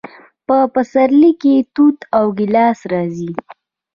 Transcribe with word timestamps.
په 0.47 0.57
پسرلي 0.73 1.31
کې 1.41 1.55
توت 1.75 1.99
او 2.17 2.25
ګیلاس 2.37 2.79
راځي. 2.91 3.31